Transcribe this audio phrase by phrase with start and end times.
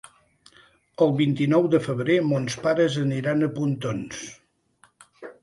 [1.05, 4.25] El vint-i-nou de febrer mons pares aniran a Pontons.